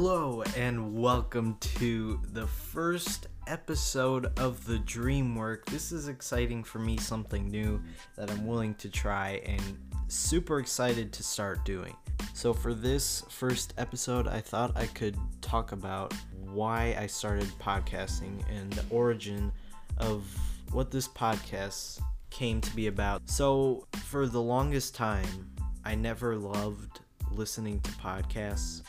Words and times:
Hello, 0.00 0.44
and 0.56 0.94
welcome 0.94 1.56
to 1.58 2.20
the 2.32 2.46
first 2.46 3.26
episode 3.48 4.26
of 4.38 4.64
the 4.64 4.78
Dream 4.78 5.34
Work. 5.34 5.66
This 5.66 5.90
is 5.90 6.06
exciting 6.06 6.62
for 6.62 6.78
me, 6.78 6.96
something 6.98 7.48
new 7.48 7.82
that 8.14 8.30
I'm 8.30 8.46
willing 8.46 8.76
to 8.76 8.88
try 8.88 9.42
and 9.44 9.60
super 10.06 10.60
excited 10.60 11.12
to 11.14 11.24
start 11.24 11.64
doing. 11.64 11.96
So, 12.32 12.54
for 12.54 12.74
this 12.74 13.24
first 13.28 13.74
episode, 13.76 14.28
I 14.28 14.40
thought 14.40 14.76
I 14.76 14.86
could 14.86 15.16
talk 15.40 15.72
about 15.72 16.14
why 16.44 16.96
I 16.96 17.08
started 17.08 17.48
podcasting 17.58 18.40
and 18.48 18.72
the 18.74 18.84
origin 18.94 19.50
of 19.96 20.24
what 20.70 20.92
this 20.92 21.08
podcast 21.08 22.00
came 22.30 22.60
to 22.60 22.76
be 22.76 22.86
about. 22.86 23.28
So, 23.28 23.88
for 24.04 24.28
the 24.28 24.40
longest 24.40 24.94
time, 24.94 25.50
I 25.84 25.96
never 25.96 26.36
loved 26.36 27.00
listening 27.32 27.80
to 27.80 27.90
podcasts 27.92 28.82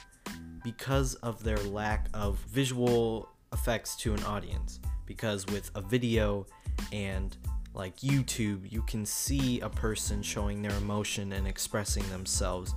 because 0.63 1.15
of 1.15 1.43
their 1.43 1.57
lack 1.57 2.07
of 2.13 2.37
visual 2.39 3.29
effects 3.53 3.95
to 3.97 4.13
an 4.13 4.23
audience. 4.23 4.79
Because 5.05 5.45
with 5.47 5.71
a 5.75 5.81
video 5.81 6.45
and 6.91 7.35
like 7.73 7.97
YouTube, 7.97 8.71
you 8.71 8.81
can 8.83 9.05
see 9.05 9.59
a 9.61 9.69
person 9.69 10.21
showing 10.21 10.61
their 10.61 10.75
emotion 10.77 11.33
and 11.33 11.47
expressing 11.47 12.07
themselves 12.09 12.73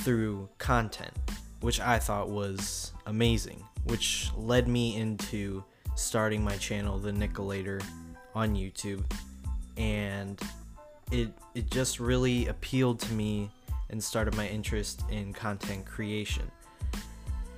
through 0.00 0.48
content, 0.58 1.12
which 1.60 1.80
I 1.80 1.98
thought 1.98 2.28
was 2.28 2.92
amazing, 3.06 3.62
which 3.84 4.30
led 4.36 4.68
me 4.68 4.96
into 4.96 5.64
starting 5.94 6.44
my 6.44 6.56
channel, 6.56 6.98
The 6.98 7.12
Nicolator, 7.12 7.82
on 8.34 8.54
YouTube. 8.54 9.04
And 9.76 10.40
it 11.10 11.32
it 11.54 11.70
just 11.70 12.00
really 12.00 12.46
appealed 12.48 13.00
to 13.00 13.12
me 13.12 13.50
and 13.90 14.02
started 14.02 14.34
my 14.34 14.48
interest 14.48 15.04
in 15.10 15.32
content 15.32 15.86
creation. 15.86 16.50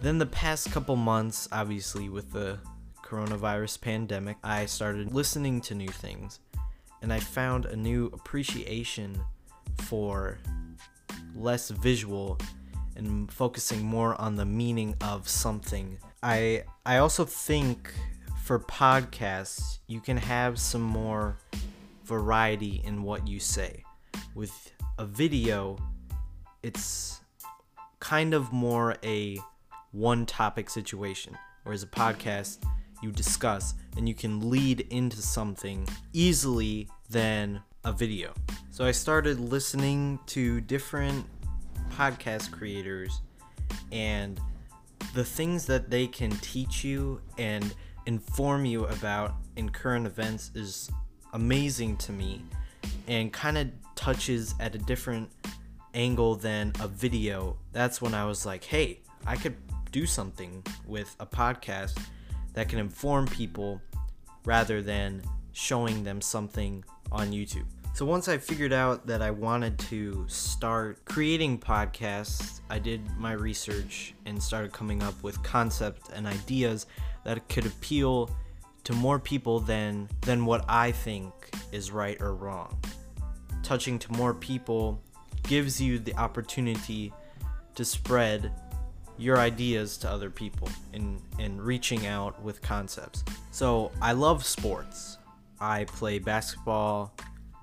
Then 0.00 0.18
the 0.18 0.26
past 0.26 0.70
couple 0.70 0.94
months, 0.94 1.48
obviously 1.50 2.08
with 2.08 2.32
the 2.32 2.58
coronavirus 3.04 3.80
pandemic, 3.80 4.36
I 4.44 4.66
started 4.66 5.12
listening 5.12 5.60
to 5.62 5.74
new 5.74 5.88
things 5.88 6.38
and 7.02 7.12
I 7.12 7.18
found 7.18 7.66
a 7.66 7.74
new 7.74 8.06
appreciation 8.12 9.20
for 9.82 10.38
less 11.34 11.70
visual 11.70 12.38
and 12.94 13.30
focusing 13.32 13.82
more 13.82 14.20
on 14.20 14.36
the 14.36 14.44
meaning 14.44 14.94
of 15.00 15.28
something. 15.28 15.98
I 16.22 16.64
I 16.86 16.98
also 16.98 17.24
think 17.24 17.92
for 18.44 18.60
podcasts, 18.60 19.78
you 19.88 20.00
can 20.00 20.16
have 20.16 20.58
some 20.58 20.82
more 20.82 21.38
variety 22.04 22.82
in 22.84 23.02
what 23.02 23.26
you 23.26 23.40
say. 23.40 23.84
With 24.34 24.72
a 24.98 25.04
video, 25.04 25.76
it's 26.62 27.20
kind 28.00 28.32
of 28.32 28.52
more 28.52 28.96
a 29.04 29.38
one 29.98 30.24
topic 30.24 30.70
situation, 30.70 31.36
whereas 31.64 31.82
a 31.82 31.86
podcast 31.86 32.58
you 33.02 33.10
discuss 33.10 33.74
and 33.96 34.08
you 34.08 34.14
can 34.14 34.48
lead 34.48 34.86
into 34.90 35.16
something 35.16 35.86
easily 36.12 36.88
than 37.10 37.60
a 37.84 37.92
video. 37.92 38.32
So 38.70 38.84
I 38.84 38.92
started 38.92 39.40
listening 39.40 40.20
to 40.26 40.60
different 40.60 41.26
podcast 41.90 42.52
creators 42.52 43.20
and 43.90 44.40
the 45.14 45.24
things 45.24 45.66
that 45.66 45.90
they 45.90 46.06
can 46.06 46.30
teach 46.38 46.84
you 46.84 47.20
and 47.36 47.74
inform 48.06 48.64
you 48.64 48.86
about 48.86 49.34
in 49.56 49.68
current 49.68 50.06
events 50.06 50.52
is 50.54 50.90
amazing 51.32 51.96
to 51.96 52.12
me 52.12 52.42
and 53.08 53.32
kind 53.32 53.58
of 53.58 53.68
touches 53.96 54.54
at 54.60 54.76
a 54.76 54.78
different 54.78 55.28
angle 55.94 56.36
than 56.36 56.72
a 56.80 56.86
video. 56.86 57.56
That's 57.72 58.00
when 58.00 58.14
I 58.14 58.26
was 58.26 58.46
like, 58.46 58.62
hey, 58.62 59.00
I 59.26 59.36
could 59.36 59.56
do 59.90 60.06
something 60.06 60.62
with 60.86 61.14
a 61.20 61.26
podcast 61.26 61.98
that 62.54 62.68
can 62.68 62.78
inform 62.78 63.26
people 63.26 63.80
rather 64.44 64.82
than 64.82 65.22
showing 65.52 66.04
them 66.04 66.20
something 66.20 66.84
on 67.12 67.32
YouTube. 67.32 67.66
So 67.94 68.06
once 68.06 68.28
I 68.28 68.38
figured 68.38 68.72
out 68.72 69.06
that 69.08 69.22
I 69.22 69.32
wanted 69.32 69.76
to 69.90 70.24
start 70.28 71.04
creating 71.04 71.58
podcasts, 71.58 72.60
I 72.70 72.78
did 72.78 73.00
my 73.18 73.32
research 73.32 74.14
and 74.24 74.40
started 74.40 74.72
coming 74.72 75.02
up 75.02 75.20
with 75.22 75.42
concepts 75.42 76.08
and 76.10 76.26
ideas 76.26 76.86
that 77.24 77.48
could 77.48 77.66
appeal 77.66 78.30
to 78.84 78.92
more 78.92 79.18
people 79.18 79.58
than 79.58 80.08
than 80.20 80.46
what 80.46 80.64
I 80.68 80.92
think 80.92 81.32
is 81.72 81.90
right 81.90 82.16
or 82.20 82.34
wrong. 82.34 82.78
Touching 83.62 83.98
to 83.98 84.12
more 84.12 84.32
people 84.32 85.02
gives 85.42 85.80
you 85.80 85.98
the 85.98 86.14
opportunity 86.14 87.12
to 87.74 87.84
spread 87.84 88.52
your 89.18 89.38
ideas 89.38 89.96
to 89.98 90.10
other 90.10 90.30
people 90.30 90.68
and, 90.94 91.20
and 91.38 91.60
reaching 91.60 92.06
out 92.06 92.40
with 92.42 92.62
concepts. 92.62 93.24
So 93.50 93.90
I 94.00 94.12
love 94.12 94.44
sports. 94.44 95.18
I 95.60 95.84
play 95.84 96.20
basketball, 96.20 97.12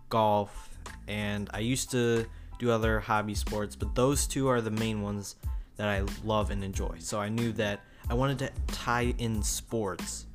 golf, 0.10 0.70
and 1.08 1.50
I 1.54 1.60
used 1.60 1.92
to 1.92 2.26
do 2.60 2.72
other 2.72 3.00
hobby 3.00 3.36
sports, 3.36 3.76
but 3.76 3.96
those 3.96 4.28
two 4.28 4.48
are 4.48 4.62
the 4.62 4.72
main 4.72 5.02
ones 5.02 5.36
that 5.78 5.88
I 5.88 6.04
love 6.24 6.52
and 6.52 6.64
enjoy. 6.64 6.98
So 7.00 7.20
I 7.20 7.30
knew 7.30 7.52
that 7.54 7.82
I 8.10 8.14
wanted 8.14 8.40
to 8.40 8.52
tie 8.68 9.14
in 9.18 9.42
sports 9.42 10.26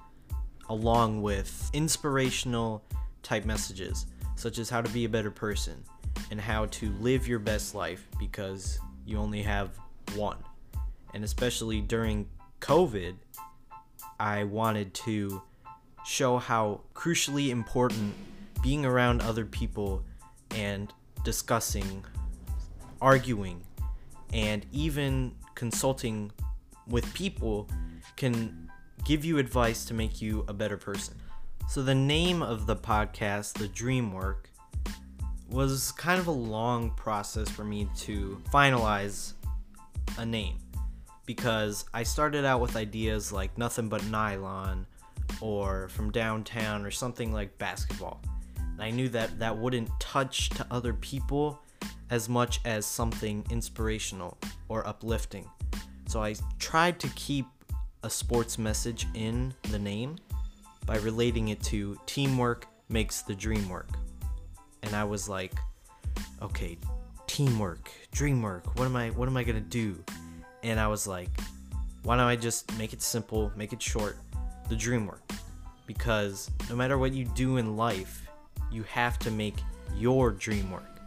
along 0.69 1.21
with 1.21 1.71
inspirational 1.73 2.83
type 3.23 3.45
messages, 3.45 4.07
such 4.37 4.59
as 4.59 4.71
how 4.71 4.81
to 4.81 4.89
be 4.91 5.05
a 5.05 5.09
better 5.09 5.31
person 5.31 5.83
and 6.31 6.41
how 6.41 6.67
to 6.67 6.91
live 7.01 7.29
your 7.29 7.39
best 7.39 7.75
life 7.75 8.07
because 8.19 8.79
you 9.05 9.19
only 9.19 9.43
have 9.43 9.71
one 10.15 10.37
and 11.15 11.25
especially 11.25 11.81
during 11.81 12.27
COVID, 12.61 13.15
I 14.19 14.45
wanted 14.45 14.95
to 14.95 15.43
show 16.05 16.39
how 16.39 16.83
crucially 16.95 17.51
important 17.51 18.15
being 18.63 18.85
around 18.85 19.23
other 19.23 19.45
people 19.45 20.05
and 20.51 20.93
discussing, 21.25 22.05
arguing, 23.01 23.63
and 24.33 24.67
even 24.73 25.33
consulting 25.55 26.33
with 26.87 27.13
people 27.15 27.69
can 28.17 28.71
give 29.05 29.25
you 29.25 29.39
advice 29.39 29.85
to 29.87 29.95
make 29.95 30.21
you 30.21 30.45
a 30.49 30.53
better 30.53 30.77
person. 30.77 31.15
So, 31.69 31.83
the 31.83 31.95
name 31.95 32.43
of 32.43 32.67
the 32.67 32.77
podcast, 32.77 33.55
The 33.55 33.69
Dream 33.69 34.13
Work, 34.13 34.51
was 35.49 35.93
kind 35.93 36.21
of 36.21 36.27
a 36.27 36.33
long 36.33 36.91
process 36.91 37.49
for 37.49 37.65
me 37.65 37.89
to 37.99 38.41
finalize 38.53 39.33
a 40.19 40.27
name 40.27 40.59
because 41.27 41.85
I 41.95 42.03
started 42.03 42.45
out 42.45 42.61
with 42.61 42.77
ideas 42.77 43.33
like 43.33 43.57
Nothing 43.57 43.89
But 43.89 44.05
Nylon 44.07 44.87
or 45.41 45.89
From 45.89 46.11
Downtown 46.11 46.85
or 46.85 46.91
something 46.91 47.33
like 47.33 47.57
basketball. 47.59 48.21
And 48.59 48.83
I 48.83 48.91
knew 48.91 49.09
that 49.11 49.39
that 49.39 49.57
wouldn't 49.57 49.89
touch 50.01 50.51
to 50.51 50.67
other 50.71 50.95
people 50.95 51.61
as 52.11 52.29
much 52.29 52.61
as 52.65 52.85
something 52.87 53.45
inspirational 53.51 54.37
or 54.69 54.87
uplifting. 54.87 55.49
So 56.09 56.23
I 56.23 56.35
tried 56.59 56.99
to 57.01 57.09
keep 57.11 57.47
a 58.03 58.11
sports 58.11 58.59
message 58.59 59.07
in 59.15 59.55
the 59.71 59.79
name 59.79 60.17
by 60.87 60.97
relating 60.99 61.49
it 61.49 61.63
to 61.65 61.99
teamwork 62.07 62.67
makes 62.89 63.23
the 63.23 63.35
dream 63.35 63.69
work. 63.69 63.89
And 64.83 64.95
I 64.95 65.05
was 65.05 65.29
like, 65.29 65.55
okay, 66.43 66.79
teamwork, 67.27 67.91
dream 68.11 68.43
work. 68.43 68.77
What 68.77 68.87
am 68.87 68.97
I 68.97 69.11
what 69.11 69.29
am 69.29 69.37
I 69.37 69.45
going 69.45 69.57
to 69.57 69.61
do? 69.61 70.03
And 70.63 70.79
I 70.79 70.89
was 70.89 71.07
like, 71.07 71.31
why 72.03 72.17
don't 72.17 72.27
I 72.27 72.37
just 72.37 72.77
make 72.79 72.93
it 72.93 73.03
simple, 73.03 73.53
make 73.57 73.73
it 73.73 73.83
short, 73.83 74.17
the 74.69 74.77
dream 74.77 75.07
work? 75.07 75.23
Because 75.87 76.51
no 76.69 76.77
matter 76.77 76.99
what 76.99 77.13
you 77.13 77.25
do 77.25 77.57
in 77.57 77.77
life, 77.77 78.27
you 78.71 78.83
have 78.85 79.19
to 79.21 79.31
make 79.31 79.57
your 79.97 80.31
dream 80.31 80.71
work. 80.71 81.01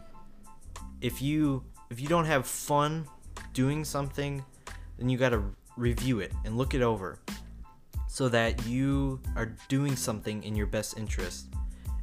If 1.00 1.20
you 1.20 1.64
if 1.90 2.00
you 2.00 2.08
don't 2.08 2.24
have 2.24 2.46
fun 2.46 3.06
doing 3.52 3.84
something, 3.84 4.44
then 4.98 5.08
you 5.08 5.18
got 5.18 5.30
to 5.30 5.42
review 5.76 6.20
it 6.20 6.32
and 6.44 6.56
look 6.56 6.74
it 6.74 6.82
over 6.82 7.18
so 8.08 8.28
that 8.28 8.66
you 8.66 9.20
are 9.36 9.54
doing 9.68 9.96
something 9.96 10.42
in 10.44 10.54
your 10.54 10.66
best 10.66 10.96
interest. 10.96 11.48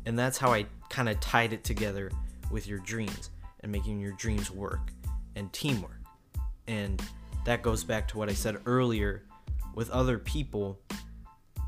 And 0.05 0.17
that's 0.17 0.37
how 0.37 0.51
I 0.51 0.65
kind 0.89 1.09
of 1.09 1.19
tied 1.19 1.53
it 1.53 1.63
together 1.63 2.11
with 2.49 2.67
your 2.67 2.79
dreams 2.79 3.29
and 3.61 3.71
making 3.71 3.99
your 3.99 4.11
dreams 4.13 4.51
work 4.51 4.91
and 5.35 5.51
teamwork. 5.53 6.01
And 6.67 7.01
that 7.45 7.61
goes 7.61 7.83
back 7.83 8.07
to 8.09 8.17
what 8.17 8.29
I 8.29 8.33
said 8.33 8.57
earlier 8.65 9.23
with 9.73 9.89
other 9.89 10.17
people, 10.17 10.79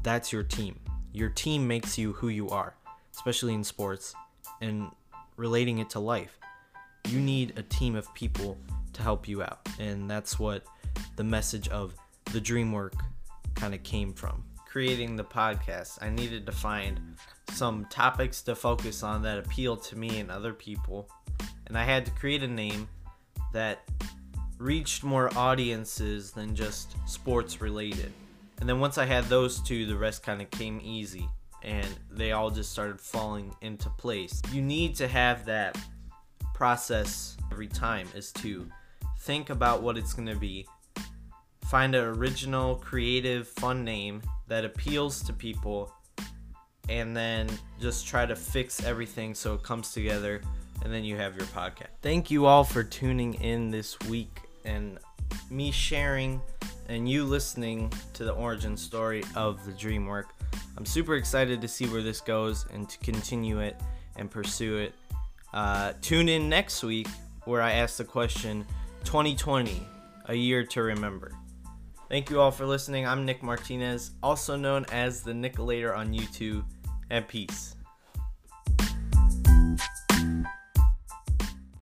that's 0.03 0.31
your 0.31 0.43
team. 0.43 0.79
Your 1.13 1.29
team 1.29 1.67
makes 1.67 1.97
you 1.97 2.13
who 2.13 2.29
you 2.29 2.49
are, 2.49 2.75
especially 3.15 3.53
in 3.53 3.63
sports 3.63 4.13
and 4.61 4.89
relating 5.37 5.79
it 5.79 5.89
to 5.91 5.99
life. 5.99 6.37
You 7.07 7.19
need 7.19 7.53
a 7.57 7.63
team 7.63 7.95
of 7.95 8.13
people 8.13 8.57
to 8.93 9.01
help 9.01 9.27
you 9.27 9.41
out. 9.41 9.67
And 9.79 10.09
that's 10.09 10.39
what 10.39 10.63
the 11.15 11.23
message 11.23 11.67
of 11.69 11.95
the 12.31 12.41
dream 12.41 12.71
work 12.71 12.95
kind 13.55 13.73
of 13.73 13.83
came 13.83 14.13
from. 14.13 14.43
Creating 14.65 15.15
the 15.15 15.23
podcast, 15.23 15.99
I 16.01 16.09
needed 16.09 16.45
to 16.47 16.51
find 16.51 16.99
some 17.51 17.85
topics 17.85 18.41
to 18.43 18.55
focus 18.55 19.03
on 19.03 19.21
that 19.23 19.37
appeal 19.37 19.77
to 19.77 19.97
me 19.97 20.19
and 20.19 20.31
other 20.31 20.53
people. 20.53 21.09
And 21.67 21.77
I 21.77 21.83
had 21.83 22.05
to 22.05 22.11
create 22.11 22.41
a 22.43 22.47
name 22.47 22.87
that 23.53 23.83
reached 24.57 25.03
more 25.03 25.29
audiences 25.37 26.31
than 26.31 26.55
just 26.55 26.95
sports 27.07 27.61
related. 27.61 28.11
And 28.59 28.69
then 28.69 28.79
once 28.79 28.97
I 28.97 29.05
had 29.05 29.25
those 29.25 29.59
two, 29.61 29.85
the 29.85 29.97
rest 29.97 30.23
kind 30.23 30.41
of 30.41 30.49
came 30.51 30.79
easy 30.83 31.27
and 31.63 31.87
they 32.11 32.33
all 32.33 32.49
just 32.49 32.71
started 32.71 32.99
falling 32.99 33.53
into 33.61 33.89
place. 33.91 34.41
You 34.51 34.61
need 34.61 34.95
to 34.95 35.07
have 35.07 35.45
that 35.45 35.77
process 36.53 37.37
every 37.51 37.67
time 37.67 38.07
is 38.15 38.31
to 38.33 38.67
think 39.19 39.49
about 39.49 39.81
what 39.81 39.97
it's 39.97 40.13
going 40.13 40.27
to 40.27 40.35
be, 40.35 40.67
find 41.65 41.95
an 41.95 42.03
original, 42.03 42.75
creative, 42.75 43.47
fun 43.47 43.83
name 43.83 44.21
that 44.47 44.65
appeals 44.65 45.23
to 45.23 45.33
people, 45.33 45.93
and 46.89 47.15
then 47.15 47.49
just 47.79 48.05
try 48.05 48.25
to 48.25 48.35
fix 48.35 48.83
everything 48.83 49.33
so 49.33 49.53
it 49.53 49.63
comes 49.63 49.93
together 49.93 50.41
and 50.83 50.93
then 50.93 51.03
you 51.03 51.15
have 51.17 51.35
your 51.35 51.45
podcast. 51.47 51.87
Thank 52.01 52.29
you 52.29 52.45
all 52.45 52.63
for 52.63 52.83
tuning 52.83 53.33
in 53.35 53.71
this 53.71 53.99
week 54.01 54.41
and 54.65 54.99
me 55.49 55.71
sharing 55.71 56.41
and 56.89 57.09
you 57.09 57.23
listening 57.23 57.91
to 58.13 58.25
the 58.25 58.33
origin 58.33 58.75
story 58.75 59.23
of 59.35 59.65
the 59.65 59.71
dream 59.71 60.05
work. 60.05 60.33
I'm 60.77 60.85
super 60.85 61.15
excited 61.15 61.61
to 61.61 61.67
see 61.67 61.87
where 61.87 62.01
this 62.01 62.19
goes 62.19 62.65
and 62.73 62.87
to 62.89 62.97
continue 62.99 63.59
it 63.59 63.79
and 64.17 64.29
pursue 64.29 64.77
it. 64.77 64.93
Uh, 65.53 65.93
tune 66.01 66.29
in 66.29 66.49
next 66.49 66.83
week 66.83 67.07
where 67.45 67.61
I 67.61 67.73
ask 67.73 67.97
the 67.97 68.03
question 68.03 68.65
2020, 69.05 69.85
a 70.27 70.35
year 70.35 70.65
to 70.65 70.81
remember. 70.81 71.31
Thank 72.09 72.29
you 72.29 72.39
all 72.39 72.51
for 72.51 72.65
listening. 72.65 73.07
I'm 73.07 73.25
Nick 73.25 73.41
Martinez, 73.41 74.11
also 74.21 74.55
known 74.55 74.85
as 74.91 75.21
the 75.21 75.31
Nicolator 75.31 75.95
on 75.95 76.13
YouTube, 76.13 76.63
and 77.09 77.27
peace. 77.27 77.75